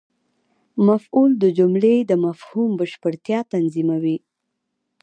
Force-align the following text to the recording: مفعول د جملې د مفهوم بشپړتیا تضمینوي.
مفعول 0.87 1.31
د 1.43 1.45
جملې 1.57 1.95
د 2.09 2.11
مفهوم 2.25 2.69
بشپړتیا 2.79 3.39
تضمینوي. 3.51 4.17